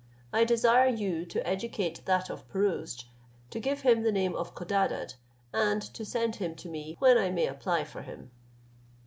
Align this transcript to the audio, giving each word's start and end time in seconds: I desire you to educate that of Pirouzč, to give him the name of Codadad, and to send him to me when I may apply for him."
I 0.33 0.45
desire 0.45 0.87
you 0.89 1.27
to 1.27 1.45
educate 1.47 2.03
that 2.05 2.31
of 2.31 2.47
Pirouzč, 2.49 3.03
to 3.51 3.59
give 3.59 3.81
him 3.81 4.01
the 4.01 4.11
name 4.11 4.35
of 4.35 4.55
Codadad, 4.55 5.13
and 5.53 5.79
to 5.79 6.03
send 6.03 6.37
him 6.37 6.55
to 6.55 6.67
me 6.69 6.95
when 6.97 7.19
I 7.19 7.29
may 7.29 7.45
apply 7.45 7.83
for 7.83 8.01
him." 8.01 8.31